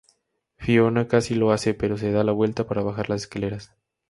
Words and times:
Fiona 0.57 1.07
casi 1.07 1.35
lo 1.35 1.51
hace, 1.51 1.75
pero 1.75 1.95
se 1.95 2.11
da 2.11 2.23
la 2.23 2.31
vuelta 2.31 2.65
para 2.65 2.81
bajar 2.81 3.07
las 3.11 3.21
escaleras. 3.21 3.71